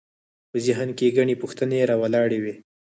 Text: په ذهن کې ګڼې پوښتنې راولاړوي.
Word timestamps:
په 0.51 0.57
ذهن 0.65 0.89
کې 0.97 1.15
ګڼې 1.17 1.35
پوښتنې 1.41 1.87
راولاړوي. 1.89 2.53